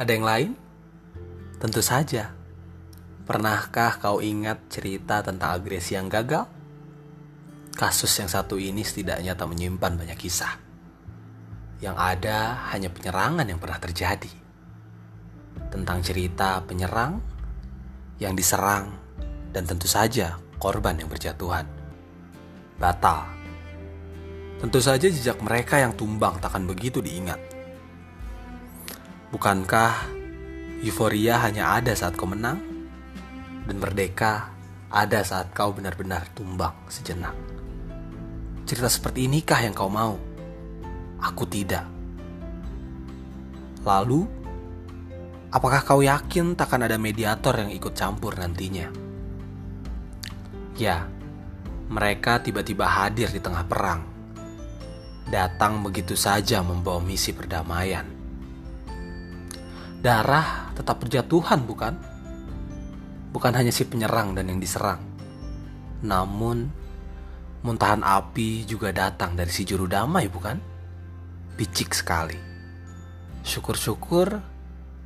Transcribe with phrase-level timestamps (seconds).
[0.00, 0.50] Ada yang lain?
[1.60, 2.32] Tentu saja.
[3.22, 6.48] Pernahkah kau ingat cerita tentang agresi yang gagal?
[7.72, 10.58] Kasus yang satu ini setidaknya tak menyimpan banyak kisah.
[11.80, 14.32] Yang ada hanya penyerangan yang pernah terjadi.
[15.72, 17.20] Tentang cerita penyerang
[18.20, 18.92] yang diserang
[19.52, 21.68] dan tentu saja korban yang berjatuhan.
[22.80, 23.28] Batal.
[24.58, 27.38] Tentu saja jejak mereka yang tumbang takkan begitu diingat.
[29.32, 30.12] Bukankah
[30.84, 32.60] euforia hanya ada saat kau menang?
[33.64, 34.52] Dan merdeka
[34.92, 37.32] ada saat kau benar-benar tumbang sejenak.
[38.68, 40.20] Cerita seperti inikah yang kau mau?
[41.16, 41.88] Aku tidak.
[43.88, 44.28] Lalu,
[45.48, 48.92] apakah kau yakin takkan ada mediator yang ikut campur nantinya?
[50.76, 51.08] Ya,
[51.88, 54.04] mereka tiba-tiba hadir di tengah perang.
[55.24, 58.21] Datang begitu saja membawa misi perdamaian.
[60.02, 61.94] Darah tetap berjatuhan, bukan?
[63.30, 64.98] Bukan hanya si penyerang dan yang diserang.
[66.02, 66.66] Namun,
[67.62, 70.58] muntahan api juga datang dari si juru damai, bukan?
[71.54, 72.34] Picik sekali.
[73.46, 74.42] Syukur-syukur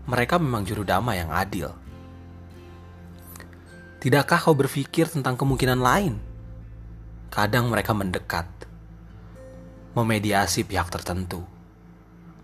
[0.08, 1.68] mereka memang juru damai yang adil.
[4.00, 6.16] Tidakkah kau berpikir tentang kemungkinan lain?
[7.28, 8.48] Kadang mereka mendekat,
[9.92, 11.44] memediasi pihak tertentu,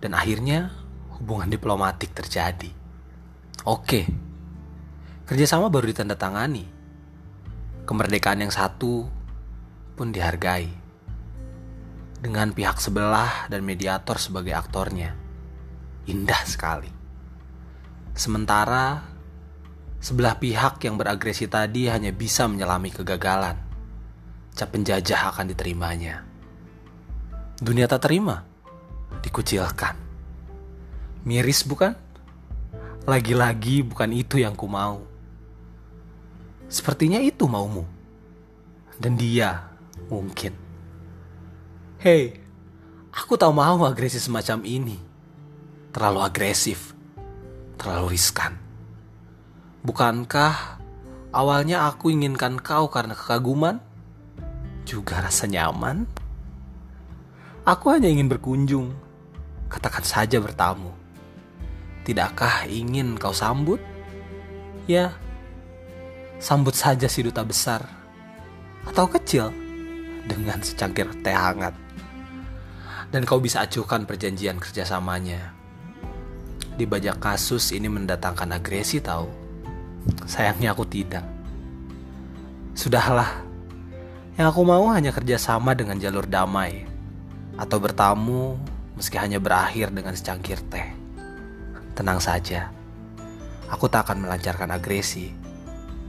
[0.05, 0.82] dan akhirnya
[1.23, 2.75] hubungan diplomatik terjadi.
[3.63, 4.11] Oke,
[5.23, 6.67] kerjasama baru ditandatangani.
[7.87, 9.07] Kemerdekaan yang satu
[9.95, 10.67] pun dihargai.
[12.19, 15.15] Dengan pihak sebelah dan mediator sebagai aktornya.
[16.11, 16.91] Indah sekali.
[18.19, 19.07] Sementara
[20.03, 23.63] sebelah pihak yang beragresi tadi hanya bisa menyelami kegagalan.
[24.59, 26.27] Cap penjajah akan diterimanya.
[27.63, 28.43] Dunia tak terima,
[29.23, 30.02] dikucilkan.
[31.23, 31.95] Miris bukan?
[33.07, 35.07] Lagi-lagi bukan itu yang ku mau.
[36.67, 37.87] Sepertinya itu maumu.
[38.99, 39.71] Dan dia
[40.11, 40.51] mungkin.
[42.03, 42.43] Hei,
[43.15, 44.99] aku tak mau agresi semacam ini.
[45.95, 46.91] Terlalu agresif,
[47.79, 48.59] terlalu riskan.
[49.87, 50.83] Bukankah
[51.31, 53.79] awalnya aku inginkan kau karena kekaguman?
[54.83, 56.03] Juga rasa nyaman?
[57.63, 58.91] Aku hanya ingin berkunjung,
[59.71, 61.02] katakan saja bertamu.
[62.03, 63.79] Tidakkah ingin kau sambut?
[64.91, 65.15] Ya,
[66.43, 67.87] sambut saja si duta besar
[68.83, 69.55] atau kecil
[70.27, 71.75] dengan secangkir teh hangat.
[73.15, 75.55] Dan kau bisa acuhkan perjanjian kerjasamanya.
[76.75, 79.29] Di bajak kasus ini mendatangkan agresi tahu.
[80.25, 81.23] Sayangnya aku tidak.
[82.73, 83.29] Sudahlah.
[84.41, 86.89] Yang aku mau hanya kerjasama dengan jalur damai.
[87.61, 88.57] Atau bertamu
[88.97, 91.02] meski hanya berakhir dengan secangkir teh.
[91.93, 92.73] Tenang saja,
[93.69, 95.29] aku tak akan melancarkan agresi.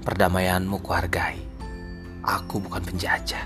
[0.03, 1.39] Perdamaianmu kuhargai.
[2.23, 3.43] Aku bukan penjajah.